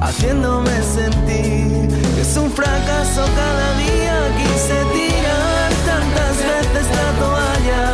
haciéndome 0.00 0.70
sentir 0.82 1.88
que 2.14 2.20
es 2.20 2.36
un 2.36 2.52
fracaso 2.52 3.24
cada 3.34 3.74
día. 3.78 4.14
Quise 4.38 4.84
tirar 4.94 5.72
tantas 5.84 6.36
veces 6.36 6.86
la 6.96 7.10
toalla. 7.18 7.84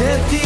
Decidí 0.00 0.45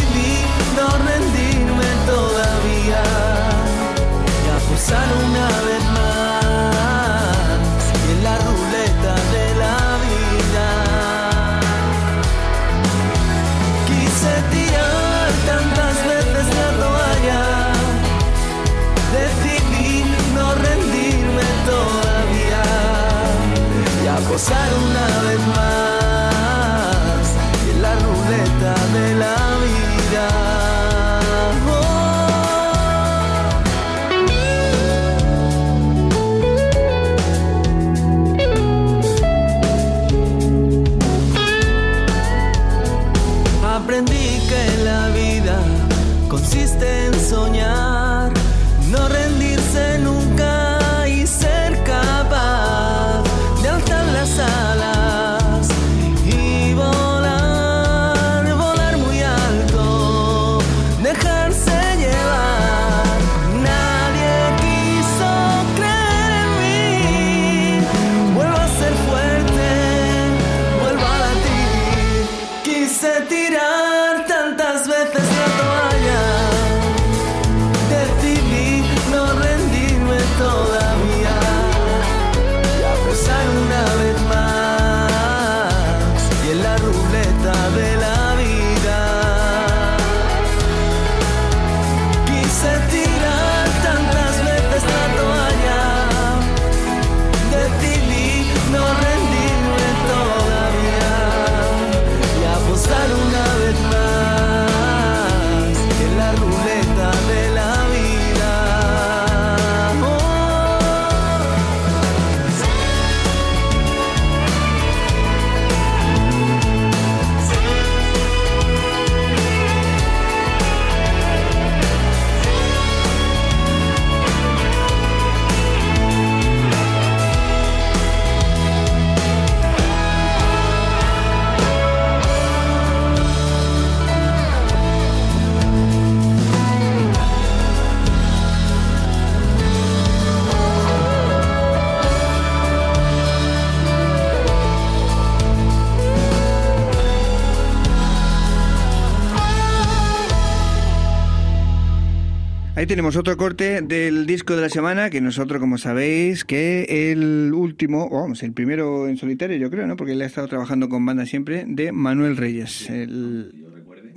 tenemos 152.91 153.15
otro 153.15 153.37
corte 153.37 153.81
del 153.81 154.25
disco 154.25 154.53
de 154.53 154.63
la 154.63 154.69
semana, 154.69 155.09
que 155.09 155.21
nosotros, 155.21 155.61
como 155.61 155.77
sabéis, 155.77 156.43
que 156.43 157.11
el 157.13 157.53
último, 157.53 158.09
o 158.11 158.19
vamos, 158.19 158.43
el 158.43 158.51
primero 158.51 159.07
en 159.07 159.15
solitario, 159.15 159.55
yo 159.55 159.71
creo, 159.71 159.87
¿no? 159.87 159.95
Porque 159.95 160.11
él 160.11 160.21
ha 160.21 160.25
estado 160.25 160.49
trabajando 160.49 160.89
con 160.89 161.05
banda 161.05 161.25
siempre, 161.25 161.63
de 161.65 161.93
Manuel 161.93 162.35
Reyes. 162.35 162.89
El, 162.89 163.53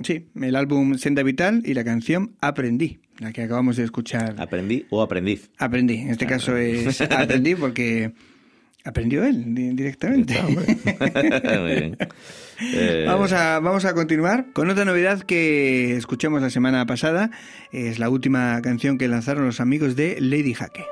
sí, 0.03 0.25
el 0.41 0.57
álbum 0.57 0.97
Senda 0.97 1.23
Vital 1.23 1.61
y 1.63 1.73
la 1.73 1.85
canción 1.85 2.35
Aprendí, 2.41 2.99
la 3.17 3.31
que 3.31 3.43
acabamos 3.43 3.77
de 3.77 3.85
escuchar. 3.85 4.35
¿Aprendí 4.39 4.85
o 4.89 5.01
aprendiz? 5.01 5.49
Aprendí, 5.57 5.99
en 5.99 6.09
este 6.09 6.25
caso 6.25 6.57
es 6.57 6.99
Aprendí 7.11 7.55
porque 7.55 8.11
aprendió 8.85 9.23
él 9.25 9.53
di- 9.55 9.71
directamente. 9.71 10.41
Muy 10.43 11.71
bien. 11.75 11.97
Eh, 12.73 13.03
Vamos 13.05 13.33
a, 13.33 13.59
vamos 13.59 13.83
a 13.83 13.93
continuar 13.93 14.45
con 14.53 14.69
otra 14.69 14.85
novedad 14.85 15.21
que 15.23 15.95
escuchamos 15.97 16.41
la 16.41 16.49
semana 16.49 16.85
pasada. 16.85 17.31
Es 17.71 17.99
la 17.99 18.09
última 18.09 18.61
canción 18.61 18.97
que 18.97 19.07
lanzaron 19.09 19.45
los 19.45 19.59
amigos 19.59 19.95
de 19.97 20.17
Lady 20.21 20.53
Jaque. 20.53 20.85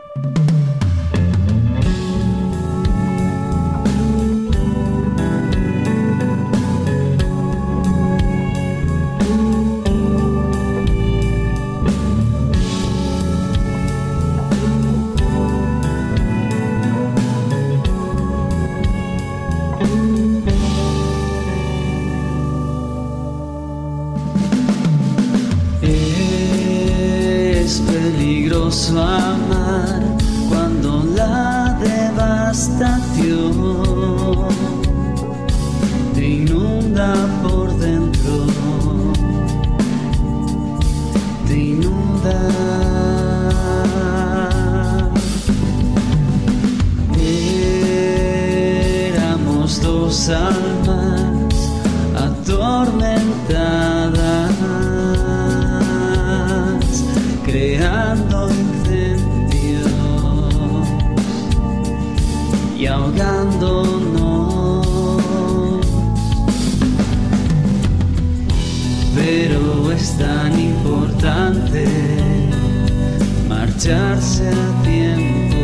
llenarse 74.04 74.49
a 74.49 74.84
tiempo. 74.84 75.58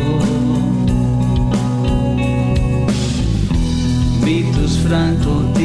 Vi 4.24 4.44
tus 4.52 4.78
francos 4.78 5.59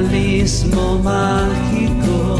realismo 0.00 0.98
mágico. 0.98 2.36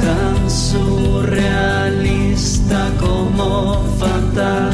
Tan 0.00 0.50
surrealista 0.50 2.90
como 3.00 3.82
fantasma. 3.98 4.71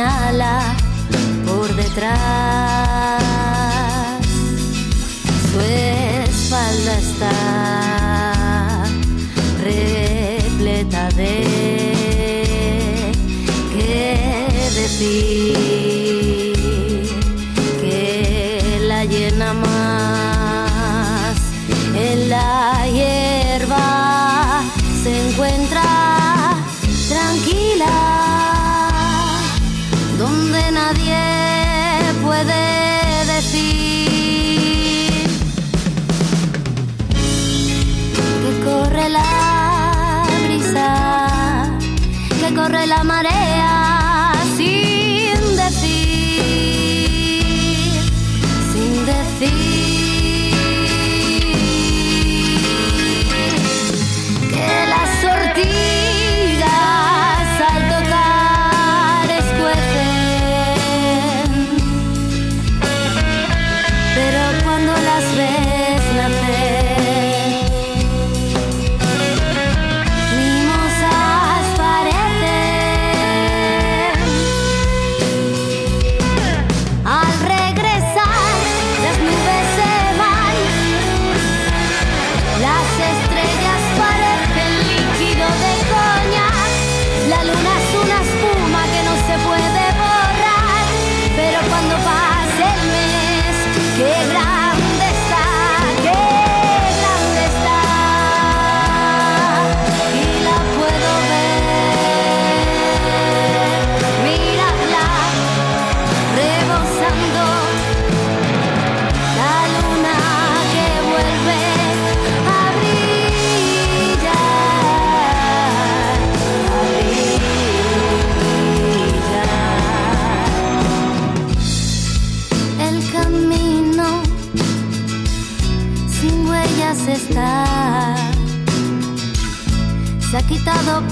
señala 0.00 0.74
por 1.46 1.74
detrás. 1.76 3.22
Su 5.52 5.60
espalda 5.60 6.98
está. 6.98 7.89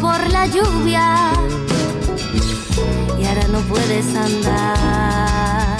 por 0.00 0.30
la 0.30 0.46
lluvia 0.46 1.32
y 3.18 3.24
ahora 3.24 3.48
no 3.50 3.60
puedes 3.60 4.06
andar. 4.14 5.78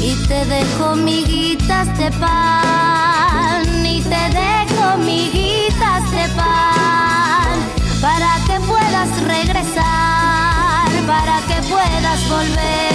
Y 0.00 0.14
te 0.26 0.44
dejo 0.44 0.96
miguitas 0.96 1.86
de 1.98 2.10
pan, 2.12 3.86
y 3.86 4.02
te 4.02 4.22
dejo 4.40 4.98
miguitas 4.98 6.10
de 6.10 6.28
pan, 6.34 7.58
para 8.00 8.36
que 8.46 8.60
puedas 8.66 9.22
regresar, 9.22 10.88
para 11.06 11.40
que 11.48 11.62
puedas 11.68 12.28
volver. 12.28 12.91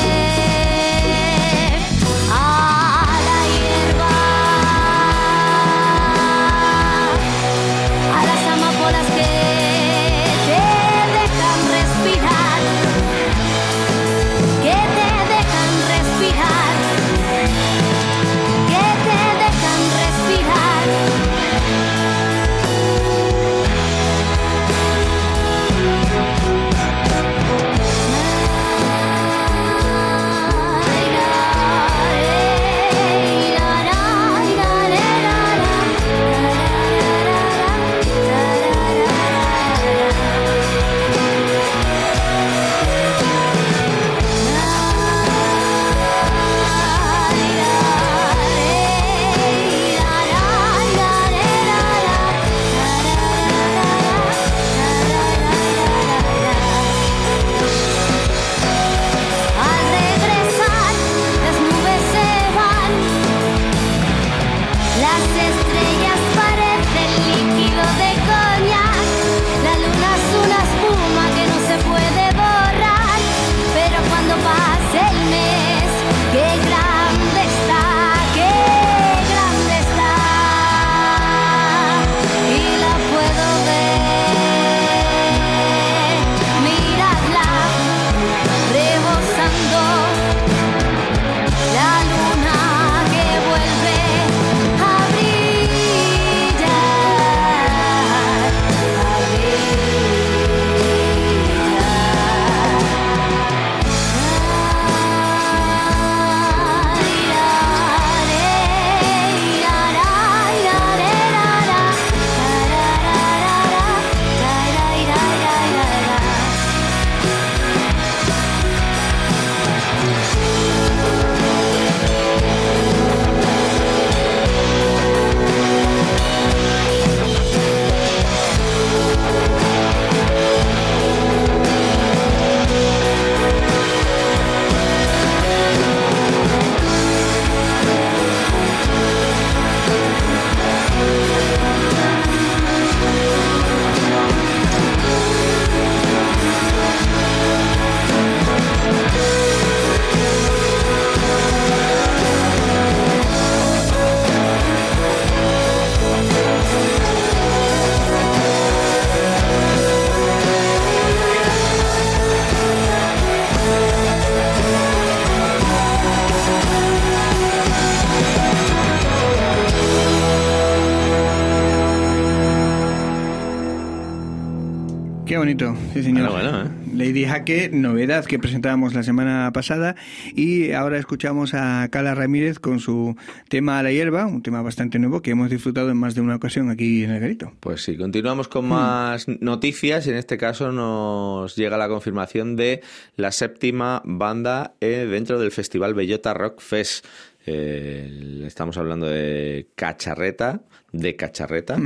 Sí 175.97 176.03
señor. 176.03 176.31
Bueno, 176.31 176.51
bueno, 176.51 176.67
¿eh? 176.67 176.71
Lady 176.93 177.25
Jaque, 177.25 177.69
novedad 177.71 178.25
que 178.25 178.39
presentábamos 178.39 178.93
la 178.93 179.03
semana 179.03 179.51
pasada 179.53 179.95
y 180.35 180.71
ahora 180.71 180.97
escuchamos 180.97 181.53
a 181.53 181.87
Cala 181.91 182.15
Ramírez 182.15 182.59
con 182.59 182.79
su 182.79 183.15
tema 183.49 183.79
a 183.79 183.83
la 183.83 183.91
hierba, 183.91 184.25
un 184.25 184.41
tema 184.41 184.61
bastante 184.61 184.99
nuevo 184.99 185.21
que 185.21 185.31
hemos 185.31 185.49
disfrutado 185.49 185.89
en 185.89 185.97
más 185.97 186.15
de 186.15 186.21
una 186.21 186.35
ocasión 186.35 186.69
aquí 186.69 187.03
en 187.03 187.11
el 187.11 187.19
Garito. 187.19 187.51
Pues 187.59 187.83
sí, 187.83 187.97
continuamos 187.97 188.47
Hmm. 188.47 188.51
con 188.51 188.67
más 188.67 189.27
noticias 189.27 190.07
y 190.07 190.11
en 190.11 190.17
este 190.17 190.37
caso 190.37 190.71
nos 190.71 191.55
llega 191.55 191.77
la 191.77 191.87
confirmación 191.87 192.55
de 192.55 192.81
la 193.15 193.31
séptima 193.31 194.01
banda 194.05 194.73
eh, 194.81 195.07
dentro 195.09 195.39
del 195.39 195.51
festival 195.51 195.93
Bellota 195.93 196.33
Rock 196.33 196.61
Fest. 196.61 197.05
Eh, 197.45 198.43
estamos 198.45 198.77
hablando 198.77 199.07
de 199.07 199.67
Cacharreta, 199.75 200.61
de 200.91 201.15
Cacharreta. 201.15 201.77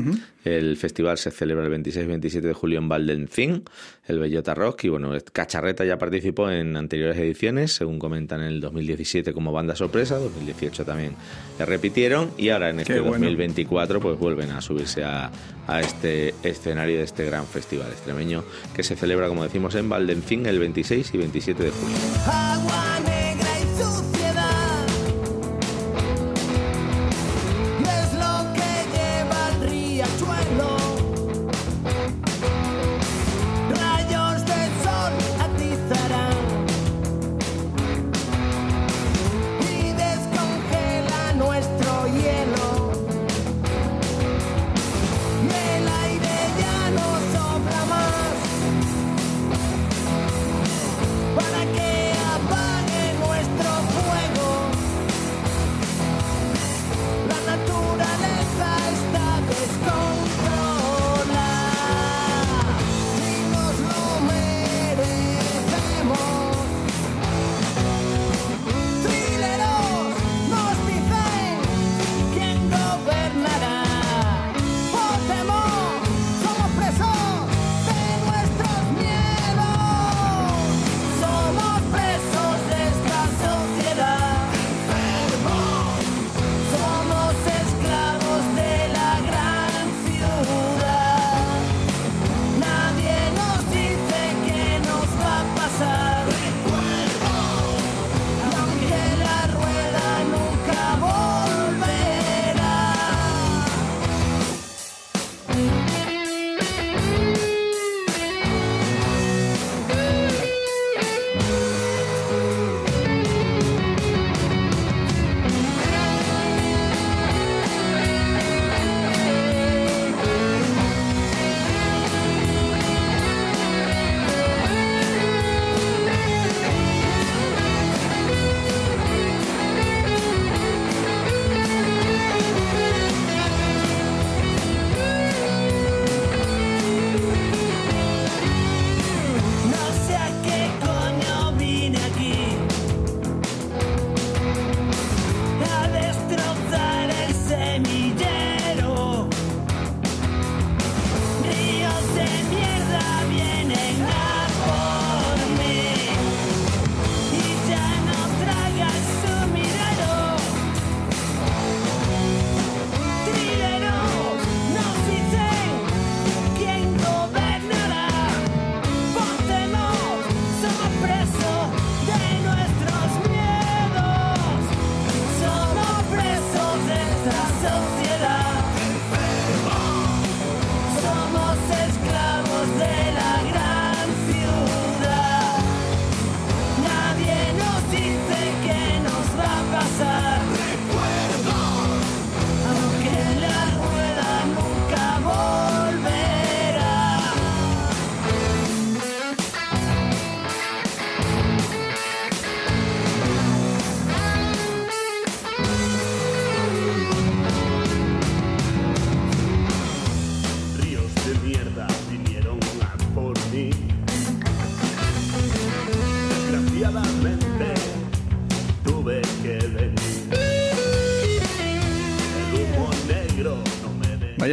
El 0.44 0.78
festival 0.78 1.18
se 1.18 1.32
celebra 1.32 1.64
el 1.64 1.70
26 1.70 2.06
y 2.06 2.08
27 2.08 2.48
de 2.48 2.54
julio 2.54 2.80
en 2.80 2.90
Valdencín, 2.90 3.64
el 4.08 4.20
Bellota 4.20 4.54
Rock. 4.54 4.86
Y 4.86 4.90
bueno, 4.90 5.12
Cacharreta 5.32 5.86
ya 5.86 5.98
participó 5.98 6.50
en 6.50 6.76
anteriores 6.76 7.18
ediciones, 7.18 7.74
según 7.74 8.00
comentan 8.00 8.42
en 8.42 8.48
el 8.48 8.62
2017 8.62 9.34
como 9.34 9.52
banda 9.52 9.76
sorpresa, 9.76 10.18
2018 10.18 10.86
también 10.86 11.14
le 11.60 11.66
repitieron 11.66 12.32
y 12.38 12.50
ahora 12.50 12.70
en 12.70 12.80
este 12.80 12.96
Qué 12.96 13.00
bueno. 13.00 13.26
2024 13.26 14.00
pues 14.00 14.18
vuelven 14.18 14.52
a 14.52 14.62
subirse 14.62 15.04
a, 15.04 15.32
a 15.68 15.80
este 15.82 16.34
escenario 16.44 16.98
de 16.98 17.04
este 17.04 17.26
gran 17.26 17.46
festival 17.46 17.88
extremeño 17.90 18.44
que 18.76 18.84
se 18.84 18.96
celebra, 18.96 19.28
como 19.28 19.44
decimos, 19.44 19.76
en 19.76 19.90
Valdencín 19.90 20.46
el 20.46 20.60
26 20.60 21.14
y 21.14 21.18
27 21.18 21.64
de 21.64 21.70
julio. 21.72 23.11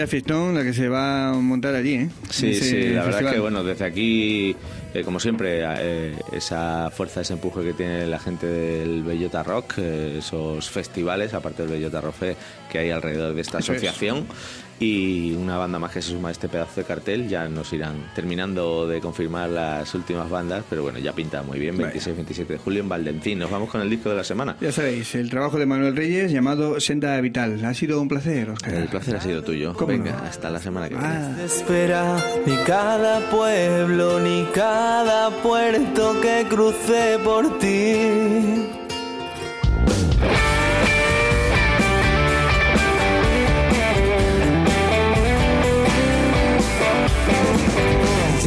Fiestón 0.09 0.55
la 0.55 0.63
que 0.63 0.73
se 0.73 0.89
va 0.89 1.31
a 1.31 1.33
montar 1.35 1.75
allí, 1.75 1.95
¿eh? 1.95 2.11
Sí, 2.31 2.55
sí, 2.55 2.91
la 2.91 3.05
verdad 3.05 3.23
es 3.23 3.33
que 3.33 3.41
bueno, 3.41 3.63
desde 3.63 3.85
aquí, 3.85 4.57
eh, 4.95 5.03
como 5.05 5.21
siempre, 5.21 5.63
eh, 5.63 6.15
esa 6.33 6.91
fuerza, 6.91 7.21
ese 7.21 7.35
empuje 7.35 7.63
que 7.63 7.73
tiene 7.73 8.07
la 8.07 8.19
gente 8.19 8.47
del 8.47 9.03
Bellota 9.03 9.43
Rock, 9.43 9.75
eh, 9.79 10.17
esos 10.19 10.69
festivales, 10.69 11.35
aparte 11.35 11.63
del 11.63 11.73
Bellota 11.73 12.01
Rock 12.01 12.17
que 12.71 12.79
hay 12.79 12.91
alrededor 12.91 13.35
de 13.35 13.41
esta 13.41 13.59
es. 13.59 13.69
Y 14.81 15.33
una 15.35 15.57
banda 15.57 15.79
más 15.79 15.91
que 15.93 16.01
se 16.01 16.11
suma 16.12 16.29
a 16.29 16.33
este 16.33 16.49
pedazo 16.49 16.81
de 16.81 16.87
cartel, 16.87 17.29
ya 17.29 17.49
nos 17.49 17.72
irán 17.72 17.97
terminando 18.14 18.87
de 18.87 19.01
confirmar 19.01 19.51
las 19.51 19.93
últimas 19.95 20.31
bandas, 20.31 20.64
pero 20.70 20.83
bueno, 20.83 20.99
ya 21.01 21.12
pinta 21.12 21.43
muy 21.43 21.59
bien, 21.59 21.76
26-27 21.76 22.47
de 22.47 22.59
julio 22.59 22.81
en 22.83 22.89
Valdencín. 22.89 23.39
Nos 23.41 23.51
vamos 23.51 23.70
con 23.70 23.81
el 23.81 23.91
disco 23.91 24.11
de 24.11 24.16
la 24.16 24.24
semana. 24.24 24.57
Ya 24.61 24.70
sabéis, 24.70 25.14
el 25.16 25.31
trabajo 25.31 25.59
de 25.59 25.66
Manuel 25.66 25.97
Reyes 25.97 26.31
llamado 26.31 26.79
Senda 26.81 27.20
Vital. 27.20 27.64
Ha 27.64 27.74
sido 27.74 28.01
un 28.01 28.09
placer, 28.09 28.51
Oscar. 28.51 28.74
El 28.74 28.89
placer 28.89 29.16
ha 29.16 29.20
sido 29.20 29.43
tuyo. 29.43 29.74
¿Cómo 29.74 29.89
Venga, 29.89 30.12
no? 30.12 30.18
hasta 30.29 30.49
la 30.51 30.61
semana 30.61 30.89
que 30.89 30.95
viene. 30.95 31.09
Ah. 31.12 31.37
espera 31.45 32.16
ni 32.47 32.55
cada 32.64 33.20
pueblo 33.31 34.20
ni 34.20 34.45
cada 34.55 35.31
puerto 35.43 36.20
que 36.20 36.47
crucé 36.49 37.18
por 37.24 37.59
ti. 37.59 38.87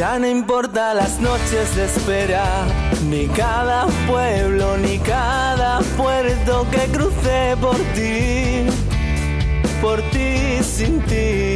Ya 0.02 0.18
no 0.18 0.26
importa 0.26 0.96
las 0.96 1.20
noches 1.20 1.76
de 1.76 1.86
espera, 1.86 2.66
ni 3.08 3.28
cada 3.28 3.86
pueblo, 4.08 4.76
ni 4.78 4.98
cada 4.98 5.80
puerto 5.96 6.66
que 6.72 6.92
crucé 6.92 7.56
por 7.62 7.78
ti, 7.94 8.66
por 9.80 10.02
ti 10.10 10.64
sin 10.64 11.02
ti. 11.02 11.54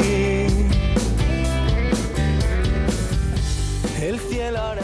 El 4.00 4.20
cielo 4.30 4.60
ahora 4.60 4.82